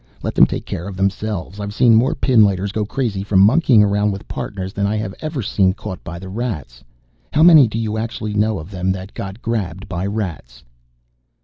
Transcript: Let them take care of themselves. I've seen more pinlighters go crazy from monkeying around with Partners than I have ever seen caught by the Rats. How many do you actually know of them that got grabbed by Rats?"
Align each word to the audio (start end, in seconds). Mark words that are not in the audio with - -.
Let 0.23 0.33
them 0.33 0.47
take 0.47 0.65
care 0.65 0.87
of 0.87 0.97
themselves. 0.97 1.59
I've 1.59 1.75
seen 1.75 1.93
more 1.93 2.15
pinlighters 2.15 2.71
go 2.73 2.85
crazy 2.87 3.21
from 3.21 3.39
monkeying 3.41 3.83
around 3.83 4.09
with 4.11 4.27
Partners 4.27 4.73
than 4.73 4.87
I 4.87 4.95
have 4.95 5.13
ever 5.21 5.43
seen 5.43 5.73
caught 5.73 6.03
by 6.03 6.17
the 6.17 6.27
Rats. 6.27 6.83
How 7.31 7.43
many 7.43 7.67
do 7.67 7.77
you 7.77 7.99
actually 7.99 8.33
know 8.33 8.57
of 8.57 8.71
them 8.71 8.91
that 8.93 9.13
got 9.13 9.43
grabbed 9.43 9.87
by 9.87 10.07
Rats?" 10.07 10.63